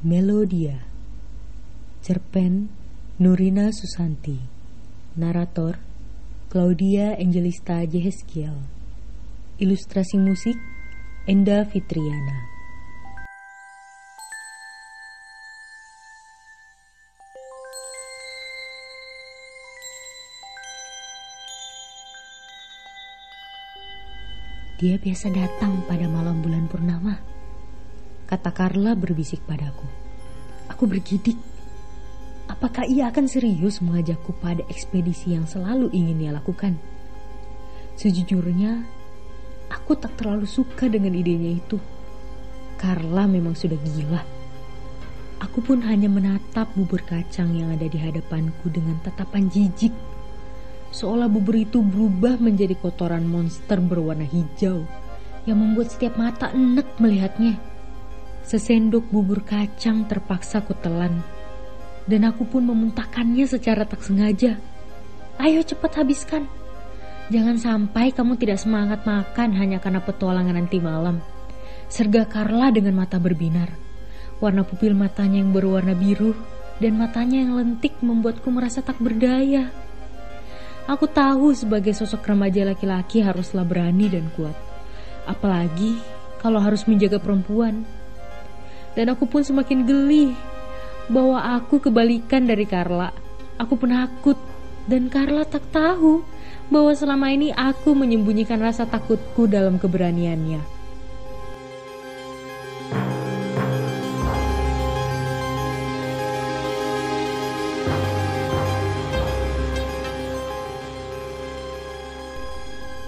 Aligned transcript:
Melodia. 0.00 0.80
Cerpen 2.00 2.72
Nurina 3.20 3.68
Susanti. 3.68 4.32
Narator 5.20 5.76
Claudia 6.48 7.20
Angelista 7.20 7.84
Jeheskiel. 7.84 8.64
Ilustrasi 9.60 10.16
musik 10.16 10.56
Enda 11.28 11.68
Fitriana. 11.68 12.48
Dia 24.80 24.96
biasa 24.96 25.28
datang 25.28 25.84
pada 25.84 26.08
malam 26.08 26.40
bulan 26.40 26.64
purnama 26.72 27.29
Kata 28.30 28.54
Carla 28.54 28.94
berbisik 28.94 29.42
padaku. 29.42 29.82
Aku 30.70 30.86
bergidik. 30.86 31.34
Apakah 32.46 32.86
ia 32.86 33.10
akan 33.10 33.26
serius 33.26 33.82
mengajakku 33.82 34.30
pada 34.38 34.62
ekspedisi 34.70 35.34
yang 35.34 35.50
selalu 35.50 35.90
ingin 35.90 36.30
ia 36.30 36.30
lakukan? 36.30 36.78
Sejujurnya, 37.98 38.86
aku 39.66 39.98
tak 39.98 40.14
terlalu 40.14 40.46
suka 40.46 40.86
dengan 40.86 41.10
idenya 41.10 41.58
itu. 41.58 41.82
Carla 42.78 43.26
memang 43.26 43.58
sudah 43.58 43.74
gila. 43.82 44.22
Aku 45.42 45.58
pun 45.58 45.82
hanya 45.82 46.06
menatap 46.06 46.70
bubur 46.78 47.02
kacang 47.02 47.50
yang 47.58 47.74
ada 47.74 47.90
di 47.90 47.98
hadapanku 47.98 48.70
dengan 48.70 49.02
tatapan 49.02 49.50
jijik. 49.50 49.90
Seolah 50.94 51.26
bubur 51.26 51.58
itu 51.58 51.82
berubah 51.82 52.38
menjadi 52.38 52.78
kotoran 52.78 53.26
monster 53.26 53.82
berwarna 53.82 54.22
hijau 54.22 54.86
yang 55.50 55.58
membuat 55.58 55.90
setiap 55.90 56.14
mata 56.14 56.54
enek 56.54 56.94
melihatnya. 57.02 57.69
Sesendok 58.50 59.06
bubur 59.14 59.46
kacang 59.46 60.10
terpaksa 60.10 60.58
kutelan. 60.66 61.22
Dan 62.02 62.26
aku 62.26 62.50
pun 62.50 62.66
memuntahkannya 62.66 63.46
secara 63.46 63.86
tak 63.86 64.02
sengaja. 64.02 64.58
Ayo 65.38 65.62
cepat 65.62 66.02
habiskan. 66.02 66.50
Jangan 67.30 67.62
sampai 67.62 68.10
kamu 68.10 68.34
tidak 68.42 68.58
semangat 68.58 69.06
makan 69.06 69.54
hanya 69.54 69.78
karena 69.78 70.02
petualangan 70.02 70.58
nanti 70.58 70.82
malam. 70.82 71.22
Serga 71.86 72.26
Carla 72.26 72.74
dengan 72.74 72.98
mata 72.98 73.22
berbinar. 73.22 73.70
Warna 74.42 74.66
pupil 74.66 74.98
matanya 74.98 75.38
yang 75.38 75.54
berwarna 75.54 75.94
biru 75.94 76.34
dan 76.82 76.98
matanya 76.98 77.46
yang 77.46 77.54
lentik 77.54 78.02
membuatku 78.02 78.50
merasa 78.50 78.82
tak 78.82 78.98
berdaya. 78.98 79.70
Aku 80.90 81.06
tahu 81.06 81.54
sebagai 81.54 81.94
sosok 81.94 82.34
remaja 82.34 82.66
laki-laki 82.66 83.22
haruslah 83.22 83.62
berani 83.62 84.10
dan 84.10 84.26
kuat. 84.34 84.58
Apalagi 85.30 86.02
kalau 86.42 86.58
harus 86.58 86.82
menjaga 86.90 87.22
perempuan 87.22 87.86
dan 88.94 89.14
aku 89.14 89.26
pun 89.26 89.42
semakin 89.46 89.86
geli 89.86 90.34
bahwa 91.10 91.42
aku 91.58 91.82
kebalikan 91.82 92.46
dari 92.46 92.66
Carla. 92.66 93.10
Aku 93.58 93.76
penakut 93.76 94.38
dan 94.86 95.10
Carla 95.12 95.44
tak 95.44 95.68
tahu 95.70 96.22
bahwa 96.70 96.94
selama 96.94 97.30
ini 97.34 97.50
aku 97.50 97.92
menyembunyikan 97.98 98.62
rasa 98.62 98.86
takutku 98.86 99.50
dalam 99.50 99.76
keberaniannya. 99.76 100.80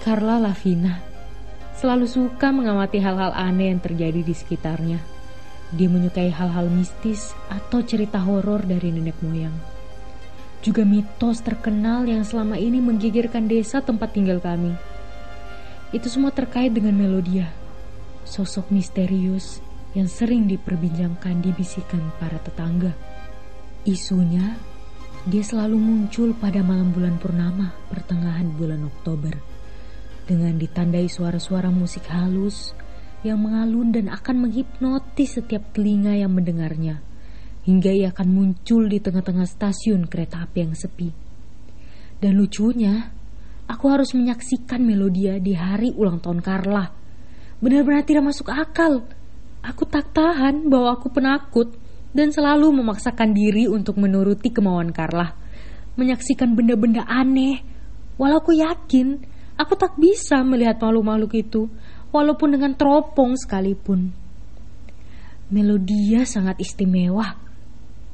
Carla 0.03 0.35
Lavina 0.35 0.99
selalu 1.79 2.07
suka 2.07 2.51
mengamati 2.51 2.99
hal-hal 2.99 3.31
aneh 3.31 3.71
yang 3.71 3.79
terjadi 3.79 4.19
di 4.19 4.35
sekitarnya. 4.35 5.12
Dia 5.73 5.89
menyukai 5.89 6.29
hal-hal 6.29 6.69
mistis 6.69 7.33
atau 7.49 7.81
cerita 7.81 8.21
horor 8.21 8.61
dari 8.61 8.93
nenek 8.93 9.17
moyang. 9.25 9.53
Juga 10.61 10.85
mitos 10.85 11.41
terkenal 11.41 12.05
yang 12.05 12.21
selama 12.21 12.61
ini 12.61 12.79
menggigirkan 12.79 13.49
desa 13.49 13.81
tempat 13.81 14.13
tinggal 14.13 14.37
kami. 14.37 14.77
Itu 15.89 16.07
semua 16.07 16.29
terkait 16.31 16.71
dengan 16.71 16.95
Melodia, 16.95 17.49
sosok 18.23 18.69
misterius 18.69 19.59
yang 19.93 20.09
sering 20.09 20.49
diperbincangkan 20.49 21.41
di 21.41 21.51
bisikan 21.53 22.13
para 22.17 22.37
tetangga. 22.41 22.93
Isunya, 23.83 24.55
dia 25.23 25.43
selalu 25.43 25.77
muncul 25.79 26.31
pada 26.37 26.63
malam 26.63 26.91
bulan 26.91 27.15
purnama 27.19 27.75
pertengahan 27.87 28.47
bulan 28.55 28.87
Oktober 28.87 29.35
dengan 30.23 30.55
ditandai 30.55 31.11
suara-suara 31.11 31.67
musik 31.71 32.07
halus 32.07 32.71
yang 33.23 33.39
mengalun 33.39 33.95
dan 33.95 34.11
akan 34.11 34.47
menghipnotis 34.47 35.39
setiap 35.39 35.71
telinga 35.71 36.13
yang 36.15 36.35
mendengarnya, 36.35 36.99
hingga 37.63 37.91
ia 37.91 38.11
akan 38.11 38.27
muncul 38.29 38.85
di 38.91 38.99
tengah-tengah 38.99 39.47
stasiun 39.47 40.11
kereta 40.11 40.43
api 40.43 40.57
yang 40.59 40.75
sepi. 40.75 41.09
Dan 42.19 42.35
lucunya, 42.39 43.11
aku 43.67 43.85
harus 43.91 44.11
menyaksikan 44.15 44.83
Melodia 44.83 45.39
di 45.39 45.55
hari 45.55 45.95
ulang 45.95 46.19
tahun 46.19 46.43
Carla. 46.43 46.85
Benar-benar 47.63 48.03
tidak 48.03 48.27
masuk 48.27 48.51
akal. 48.51 49.07
Aku 49.63 49.87
tak 49.87 50.11
tahan 50.11 50.67
bahwa 50.67 50.99
aku 50.99 51.07
penakut 51.07 51.79
dan 52.11 52.35
selalu 52.35 52.75
memaksakan 52.83 53.31
diri 53.31 53.71
untuk 53.71 53.95
menuruti 53.95 54.51
kemauan 54.51 54.91
Carla. 54.91 55.31
Menyaksikan 55.95 56.55
benda-benda 56.59 57.07
aneh, 57.07 57.63
walau 58.19 58.43
aku 58.43 58.51
yakin 58.59 59.23
aku 59.57 59.73
tak 59.77 59.95
bisa 59.97 60.41
melihat 60.41 60.81
makhluk-makhluk 60.81 61.33
itu 61.37 61.69
walaupun 62.13 62.53
dengan 62.53 62.77
teropong 62.77 63.33
sekalipun. 63.33 64.13
Melodia 65.49 66.23
sangat 66.23 66.61
istimewa. 66.61 67.35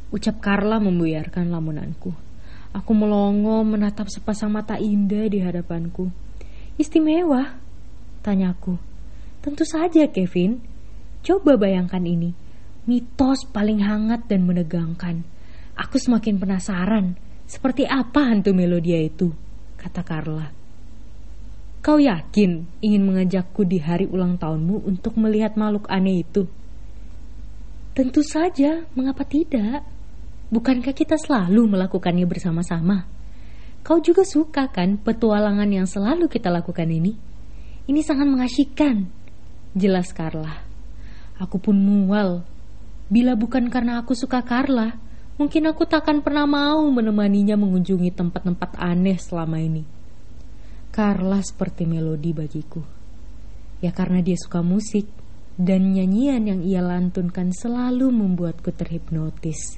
Ucap 0.10 0.42
Carla 0.42 0.82
membuyarkan 0.82 1.52
lamunanku. 1.52 2.10
Aku 2.74 2.92
melongo 2.96 3.62
menatap 3.62 4.10
sepasang 4.10 4.50
mata 4.50 4.80
indah 4.80 5.30
di 5.30 5.44
hadapanku. 5.44 6.10
Istimewa? 6.80 7.60
Tanyaku. 8.26 8.80
Tentu 9.44 9.64
saja, 9.68 10.08
Kevin. 10.10 10.64
Coba 11.22 11.60
bayangkan 11.60 12.02
ini. 12.02 12.34
Mitos 12.90 13.46
paling 13.46 13.84
hangat 13.86 14.26
dan 14.26 14.48
menegangkan. 14.48 15.22
Aku 15.78 16.02
semakin 16.02 16.42
penasaran. 16.42 17.20
Seperti 17.46 17.86
apa 17.86 18.26
hantu 18.30 18.52
Melodia 18.52 18.98
itu? 19.02 19.32
Kata 19.78 20.02
Carla. 20.04 20.59
Kau 21.90 21.98
yakin 21.98 22.70
ingin 22.86 23.02
mengajakku 23.02 23.66
di 23.66 23.82
hari 23.82 24.06
ulang 24.06 24.38
tahunmu 24.38 24.86
untuk 24.86 25.18
melihat 25.18 25.58
makhluk 25.58 25.90
aneh 25.90 26.22
itu? 26.22 26.46
Tentu 27.98 28.22
saja, 28.22 28.86
mengapa 28.94 29.26
tidak? 29.26 29.82
Bukankah 30.54 30.94
kita 30.94 31.18
selalu 31.18 31.66
melakukannya 31.66 32.30
bersama-sama? 32.30 33.10
Kau 33.82 33.98
juga 34.06 34.22
suka 34.22 34.70
kan 34.70 35.02
petualangan 35.02 35.66
yang 35.66 35.90
selalu 35.90 36.30
kita 36.30 36.54
lakukan 36.54 36.86
ini? 36.86 37.18
Ini 37.90 38.06
sangat 38.06 38.38
mengasyikkan. 38.38 39.10
Jelas 39.74 40.14
Carla. 40.14 40.62
Aku 41.42 41.58
pun 41.58 41.74
mual. 41.74 42.46
Bila 43.10 43.34
bukan 43.34 43.66
karena 43.74 43.98
aku 43.98 44.14
suka 44.14 44.46
Carla, 44.46 44.94
mungkin 45.42 45.66
aku 45.66 45.90
takkan 45.90 46.22
pernah 46.22 46.46
mau 46.46 46.86
menemaninya 46.86 47.58
mengunjungi 47.58 48.14
tempat-tempat 48.14 48.78
aneh 48.78 49.18
selama 49.18 49.58
ini. 49.58 49.98
Carla 50.90 51.40
seperti 51.46 51.86
melodi 51.86 52.34
bagiku. 52.34 52.82
Ya 53.80 53.94
karena 53.94 54.20
dia 54.26 54.36
suka 54.36 54.66
musik 54.66 55.06
dan 55.60 55.94
nyanyian 55.94 56.50
yang 56.50 56.62
ia 56.66 56.82
lantunkan 56.82 57.54
selalu 57.54 58.10
membuatku 58.10 58.74
terhipnotis. 58.74 59.78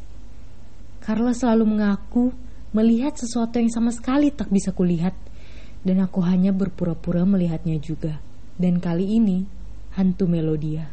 Carla 1.02 1.34
selalu 1.34 1.66
mengaku 1.68 2.32
melihat 2.72 3.18
sesuatu 3.18 3.60
yang 3.60 3.74
sama 3.74 3.92
sekali 3.92 4.32
tak 4.32 4.48
bisa 4.54 4.72
kulihat 4.72 5.14
dan 5.82 6.00
aku 6.00 6.22
hanya 6.24 6.54
berpura-pura 6.54 7.26
melihatnya 7.26 7.82
juga. 7.82 8.22
Dan 8.56 8.78
kali 8.78 9.18
ini 9.18 9.44
hantu 9.98 10.30
Melodia. 10.30 10.86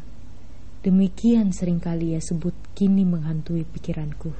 Demikian 0.81 1.53
sering 1.53 1.77
kali 1.77 2.17
ia 2.17 2.21
sebut 2.23 2.55
kini 2.73 3.05
menghantui 3.05 3.67
pikiranku. 3.67 4.33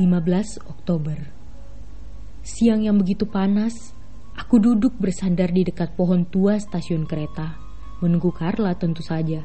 15 0.00 0.64
Oktober 0.64 1.40
Siang 2.40 2.88
yang 2.88 2.96
begitu 2.96 3.28
panas, 3.28 3.92
aku 4.32 4.56
duduk 4.56 4.96
bersandar 4.96 5.52
di 5.52 5.60
dekat 5.60 5.92
pohon 5.92 6.24
tua 6.24 6.56
stasiun 6.56 7.04
kereta, 7.04 7.60
menunggu 8.00 8.32
Carla 8.32 8.72
tentu 8.80 9.04
saja. 9.04 9.44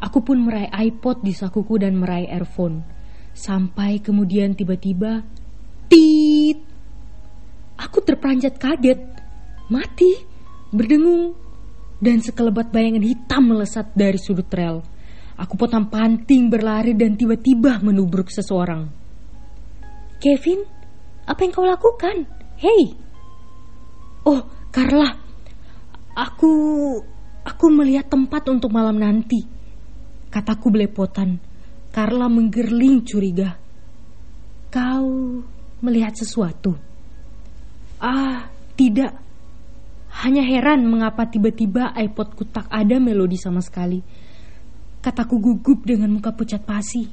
Aku 0.00 0.24
pun 0.24 0.40
meraih 0.40 0.72
iPod 0.88 1.20
di 1.20 1.36
sakuku 1.36 1.76
dan 1.76 2.00
meraih 2.00 2.32
earphone, 2.32 2.80
sampai 3.36 4.00
kemudian 4.00 4.56
tiba-tiba, 4.56 5.20
tit! 5.92 6.58
Aku 7.78 8.00
terperanjat 8.00 8.56
kaget, 8.56 8.98
mati, 9.68 10.18
berdengung, 10.72 11.36
dan 12.00 12.24
sekelebat 12.24 12.72
bayangan 12.72 13.04
hitam 13.04 13.52
melesat 13.52 13.92
dari 13.92 14.16
sudut 14.16 14.48
rel. 14.48 14.80
Aku 15.38 15.54
potong 15.54 15.86
panting 15.86 16.50
berlari 16.50 16.98
dan 16.98 17.14
tiba-tiba 17.14 17.78
menubruk 17.78 18.32
seseorang. 18.32 18.97
Kevin, 20.18 20.66
apa 21.30 21.40
yang 21.46 21.52
kau 21.54 21.62
lakukan? 21.62 22.26
Hei! 22.58 22.90
Oh, 24.26 24.42
Carla. 24.74 25.14
Aku... 26.18 26.52
Aku 27.48 27.72
melihat 27.72 28.12
tempat 28.12 28.44
untuk 28.52 28.68
malam 28.74 29.00
nanti. 29.00 29.40
Kataku 30.28 30.68
belepotan. 30.68 31.40
Carla 31.88 32.28
menggerling 32.28 33.00
curiga. 33.06 33.56
Kau 34.68 35.40
melihat 35.80 36.12
sesuatu? 36.12 36.76
Ah, 37.96 38.52
tidak. 38.76 39.16
Hanya 40.20 40.44
heran 40.44 40.84
mengapa 40.84 41.24
tiba-tiba 41.24 41.96
iPodku 41.96 42.52
tak 42.52 42.68
ada 42.68 43.00
melodi 43.00 43.40
sama 43.40 43.64
sekali. 43.64 44.04
Kataku 45.00 45.40
gugup 45.40 45.88
dengan 45.88 46.12
muka 46.12 46.36
pucat 46.36 46.60
pasi. 46.68 47.08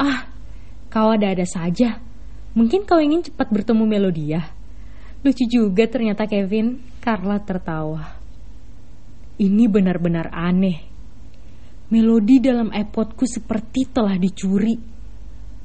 Ah, 0.00 0.31
kau 0.92 1.08
ada-ada 1.08 1.48
saja. 1.48 1.96
Mungkin 2.52 2.84
kau 2.84 3.00
ingin 3.00 3.24
cepat 3.24 3.48
bertemu 3.48 3.88
Melodia. 3.88 4.44
Lucu 5.24 5.48
juga 5.48 5.88
ternyata 5.88 6.28
Kevin. 6.28 6.84
Carla 7.00 7.40
tertawa. 7.40 8.20
Ini 9.40 9.64
benar-benar 9.72 10.28
aneh. 10.28 10.84
Melodi 11.88 12.44
dalam 12.44 12.68
iPodku 12.68 13.24
seperti 13.24 13.88
telah 13.88 14.20
dicuri. 14.20 14.76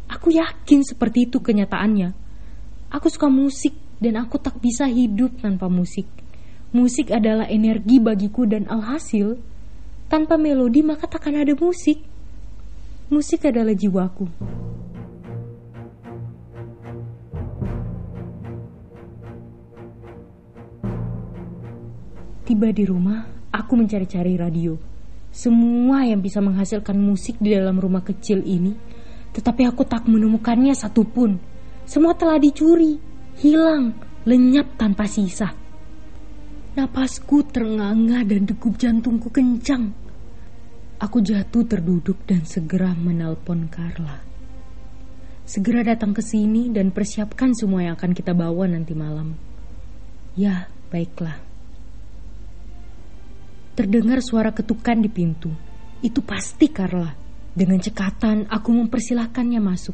Aku 0.07 0.31
yakin 0.31 0.87
seperti 0.87 1.27
itu 1.27 1.43
kenyataannya. 1.43 2.09
Aku 2.95 3.11
suka 3.11 3.27
musik 3.27 3.75
dan 3.99 4.15
aku 4.23 4.39
tak 4.39 4.55
bisa 4.63 4.87
hidup 4.87 5.43
tanpa 5.43 5.67
musik. 5.67 6.07
Musik 6.71 7.11
adalah 7.11 7.51
energi 7.51 7.99
bagiku 7.99 8.47
dan 8.47 8.67
alhasil, 8.71 9.35
tanpa 10.07 10.39
melodi 10.39 10.83
maka 10.83 11.07
takkan 11.07 11.35
ada 11.35 11.51
musik. 11.59 11.99
Musik 13.11 13.43
adalah 13.47 13.75
jiwaku. 13.75 14.27
Tiba 22.47 22.71
di 22.71 22.87
rumah, 22.87 23.27
aku 23.51 23.75
mencari-cari 23.75 24.39
radio 24.39 24.95
semua 25.37 26.01
yang 26.01 26.17
bisa 26.17 26.41
menghasilkan 26.41 26.97
musik 26.97 27.37
di 27.37 27.53
dalam 27.53 27.77
rumah 27.77 28.01
kecil 28.01 28.41
ini, 28.41 28.73
tetapi 29.37 29.69
aku 29.69 29.85
tak 29.85 30.09
menemukannya 30.09 30.73
satupun. 30.73 31.37
Semua 31.85 32.17
telah 32.17 32.41
dicuri, 32.41 32.97
hilang, 33.37 33.93
lenyap 34.25 34.75
tanpa 34.81 35.05
sisa. 35.05 35.53
Napasku 36.73 37.45
terengah 37.53 38.25
dan 38.25 38.49
degup 38.49 38.81
jantungku 38.81 39.29
kencang. 39.29 39.93
Aku 40.97 41.21
jatuh 41.21 41.69
terduduk 41.69 42.17
dan 42.25 42.41
segera 42.43 42.97
menelpon 42.97 43.69
Carla. 43.69 44.25
Segera 45.45 45.85
datang 45.85 46.17
ke 46.17 46.25
sini 46.25 46.73
dan 46.73 46.89
persiapkan 46.89 47.53
semua 47.53 47.85
yang 47.85 47.93
akan 47.93 48.11
kita 48.17 48.33
bawa 48.33 48.67
nanti 48.67 48.97
malam. 48.97 49.37
Ya, 50.33 50.65
baiklah. 50.89 51.46
Terdengar 53.77 54.25
suara 54.25 54.49
ketukan 54.49 54.97
di 54.97 55.05
pintu. 55.05 55.53
Itu 56.01 56.25
pasti 56.25 56.65
Carla. 56.73 57.13
Dengan 57.53 57.77
cekatan, 57.77 58.49
aku 58.49 58.73
mempersilahkannya 58.73 59.61
masuk. 59.61 59.93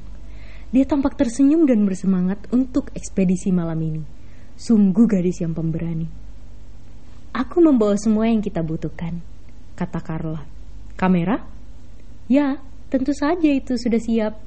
Dia 0.71 0.87
tampak 0.87 1.19
tersenyum 1.19 1.67
dan 1.67 1.83
bersemangat 1.83 2.47
untuk 2.55 2.95
ekspedisi 2.95 3.51
malam 3.51 3.75
ini. 3.83 4.03
Sungguh 4.55 5.03
gadis 5.03 5.43
yang 5.43 5.51
pemberani. 5.51 6.07
Aku 7.35 7.59
membawa 7.59 7.99
semua 7.99 8.31
yang 8.31 8.39
kita 8.39 8.63
butuhkan, 8.63 9.19
kata 9.75 9.99
Carla. 9.99 10.47
Kamera? 10.95 11.43
Ya, 12.31 12.63
tentu 12.87 13.11
saja 13.11 13.51
itu 13.51 13.75
sudah 13.75 13.99
siap, 13.99 14.39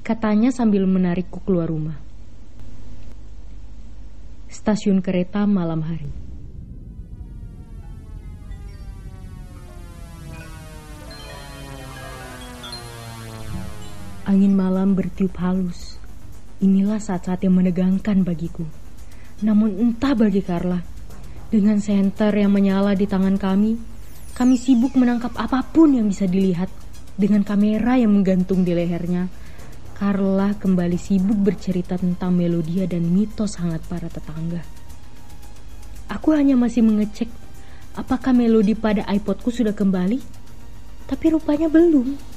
katanya 0.00 0.48
sambil 0.48 0.88
menarikku 0.88 1.44
keluar 1.44 1.68
rumah. 1.68 2.00
Stasiun 4.48 5.04
kereta 5.04 5.44
malam 5.44 5.84
hari. 5.84 6.27
Angin 14.28 14.52
malam 14.52 14.92
bertiup 14.92 15.40
halus. 15.40 15.96
Inilah 16.60 17.00
saat-saat 17.00 17.48
yang 17.48 17.56
menegangkan 17.56 18.28
bagiku. 18.28 18.60
Namun 19.40 19.72
entah 19.80 20.12
bagi 20.12 20.44
Carla, 20.44 20.84
dengan 21.48 21.80
senter 21.80 22.36
yang 22.36 22.52
menyala 22.52 22.92
di 22.92 23.08
tangan 23.08 23.40
kami, 23.40 23.80
kami 24.36 24.60
sibuk 24.60 24.92
menangkap 25.00 25.32
apa 25.32 25.64
pun 25.64 25.96
yang 25.96 26.12
bisa 26.12 26.28
dilihat 26.28 26.68
dengan 27.16 27.40
kamera 27.40 27.96
yang 27.96 28.20
menggantung 28.20 28.68
di 28.68 28.76
lehernya. 28.76 29.32
Carla 29.96 30.52
kembali 30.60 31.00
sibuk 31.00 31.40
bercerita 31.40 31.96
tentang 31.96 32.36
melodia 32.36 32.84
dan 32.84 33.08
mitos 33.08 33.56
hangat 33.56 33.80
para 33.88 34.12
tetangga. 34.12 34.60
Aku 36.12 36.36
hanya 36.36 36.52
masih 36.52 36.84
mengecek 36.84 37.32
apakah 37.96 38.36
melodi 38.36 38.76
pada 38.76 39.08
iPodku 39.08 39.48
sudah 39.48 39.72
kembali, 39.72 40.20
tapi 41.08 41.32
rupanya 41.32 41.72
belum. 41.72 42.27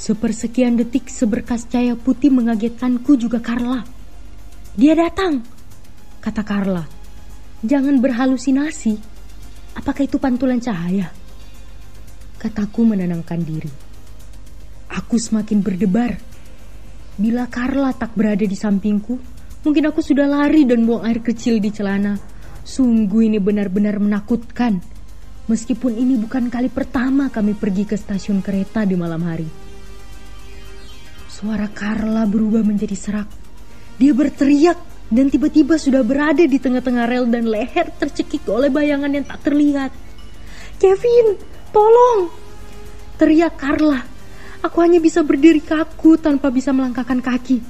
Sepersekian 0.00 0.80
detik 0.80 1.12
seberkas 1.12 1.68
cahaya 1.68 1.92
putih 1.92 2.32
mengagetkanku 2.32 3.20
juga 3.20 3.36
Carla. 3.36 3.84
Dia 4.72 4.96
datang, 4.96 5.44
kata 6.24 6.40
Carla. 6.40 6.88
Jangan 7.60 8.00
berhalusinasi. 8.00 8.96
Apakah 9.76 10.08
itu 10.08 10.16
pantulan 10.16 10.56
cahaya? 10.56 11.12
Kataku 12.40 12.88
menenangkan 12.88 13.44
diri. 13.44 13.68
Aku 14.88 15.20
semakin 15.20 15.60
berdebar. 15.60 16.16
Bila 17.20 17.44
Carla 17.52 17.92
tak 17.92 18.16
berada 18.16 18.48
di 18.48 18.56
sampingku, 18.56 19.20
mungkin 19.68 19.84
aku 19.84 20.00
sudah 20.00 20.24
lari 20.24 20.64
dan 20.64 20.88
buang 20.88 21.04
air 21.04 21.20
kecil 21.20 21.60
di 21.60 21.68
celana. 21.68 22.16
Sungguh 22.64 23.28
ini 23.28 23.36
benar-benar 23.36 24.00
menakutkan. 24.00 24.80
Meskipun 25.44 25.92
ini 25.92 26.16
bukan 26.16 26.48
kali 26.48 26.72
pertama 26.72 27.28
kami 27.28 27.52
pergi 27.52 27.84
ke 27.84 28.00
stasiun 28.00 28.40
kereta 28.40 28.88
di 28.88 28.96
malam 28.96 29.20
hari. 29.28 29.69
Suara 31.40 31.72
Carla 31.72 32.28
berubah 32.28 32.60
menjadi 32.60 32.92
serak. 32.92 33.24
Dia 33.96 34.12
berteriak 34.12 34.76
dan 35.08 35.32
tiba-tiba 35.32 35.80
sudah 35.80 36.04
berada 36.04 36.44
di 36.44 36.60
tengah-tengah 36.60 37.08
rel 37.08 37.24
dan 37.32 37.48
leher 37.48 37.88
tercekik 37.96 38.44
oleh 38.44 38.68
bayangan 38.68 39.08
yang 39.08 39.24
tak 39.24 39.48
terlihat. 39.48 39.88
Kevin, 40.76 41.40
tolong! 41.72 42.28
Teriak 43.16 43.56
Carla. 43.56 44.04
Aku 44.60 44.84
hanya 44.84 45.00
bisa 45.00 45.24
berdiri 45.24 45.64
kaku 45.64 46.20
tanpa 46.20 46.52
bisa 46.52 46.76
melangkahkan 46.76 47.24
kaki. 47.24 47.64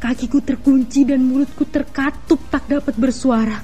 Kakiku 0.00 0.40
terkunci 0.40 1.04
dan 1.04 1.20
mulutku 1.20 1.68
terkatup 1.68 2.40
tak 2.48 2.64
dapat 2.64 2.96
bersuara. 2.96 3.60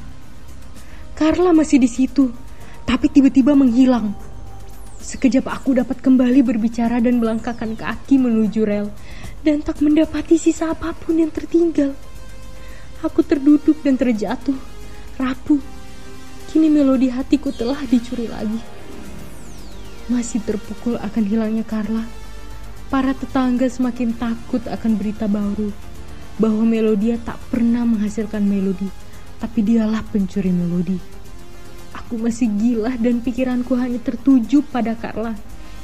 Carla 1.17 1.56
masih 1.56 1.81
di 1.81 1.88
situ, 1.88 2.28
tapi 2.84 3.08
tiba-tiba 3.08 3.56
menghilang. 3.56 4.12
Sekejap 5.00 5.48
aku 5.48 5.72
dapat 5.72 6.05
kembali 6.05 6.44
berbicara 6.44 7.00
dan 7.00 7.17
melangkahkan 7.17 7.81
kaki 7.81 8.20
menuju 8.20 8.60
rel 8.69 8.93
dan 9.42 9.62
tak 9.62 9.78
mendapati 9.78 10.34
sisa 10.34 10.74
apa 10.74 10.90
pun 10.94 11.18
yang 11.18 11.30
tertinggal. 11.30 11.94
Aku 12.98 13.22
terduduk 13.22 13.78
dan 13.86 13.94
terjatuh, 13.94 14.58
rapuh. 15.14 15.62
Kini 16.50 16.66
melodi 16.72 17.12
hatiku 17.12 17.54
telah 17.54 17.78
dicuri 17.86 18.26
lagi. 18.26 18.58
Masih 20.08 20.42
terpukul 20.42 20.98
akan 20.98 21.24
hilangnya 21.28 21.62
Carla. 21.62 22.02
Para 22.88 23.12
tetangga 23.12 23.68
semakin 23.68 24.16
takut 24.16 24.64
akan 24.64 24.96
berita 24.96 25.28
baru 25.28 25.68
bahwa 26.40 26.64
Melodia 26.64 27.20
tak 27.20 27.36
pernah 27.52 27.84
menghasilkan 27.84 28.40
melodi, 28.40 28.88
tapi 29.36 29.60
dialah 29.60 30.00
pencuri 30.08 30.48
melodi. 30.48 30.96
Aku 31.92 32.16
masih 32.16 32.48
gila 32.56 32.96
dan 32.96 33.20
pikiranku 33.20 33.76
hanya 33.76 34.00
tertuju 34.00 34.64
pada 34.72 34.96
Carla. 34.96 35.36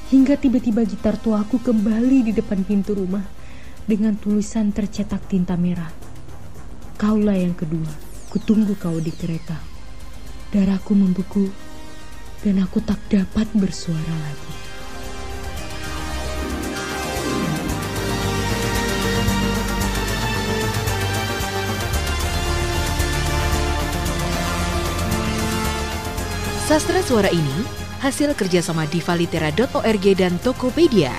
Hingga 0.09 0.41
tiba-tiba 0.41 0.89
gitar 0.89 1.21
tuaku 1.21 1.61
kembali 1.61 2.25
di 2.25 2.33
depan 2.33 2.65
pintu 2.65 2.97
rumah 2.97 3.44
dengan 3.85 4.17
tulisan 4.17 4.73
tercetak 4.73 5.29
tinta 5.29 5.55
merah. 5.55 5.93
Kaulah 6.97 7.37
yang 7.37 7.53
kedua, 7.53 7.89
kutunggu 8.33 8.77
kau 8.81 8.97
di 9.01 9.13
kereta. 9.13 9.61
Darahku 10.53 10.95
membeku 10.97 11.51
dan 12.45 12.61
aku 12.63 12.81
tak 12.81 13.01
dapat 13.11 13.49
bersuara 13.57 14.15
lagi. 14.25 14.53
Sastra 26.65 27.05
suara 27.05 27.29
ini 27.29 27.85
hasil 28.01 28.33
kerjasama 28.33 28.89
divalitera.org 28.89 30.07
dan 30.17 30.41
Tokopedia. 30.41 31.13